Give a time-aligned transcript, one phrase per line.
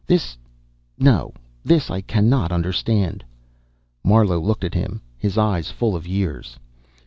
[0.07, 0.35] This...
[0.97, 1.31] no,
[1.63, 3.23] this I cannot understand."
[4.03, 6.57] Marlowe looked at him, his eyes full of years.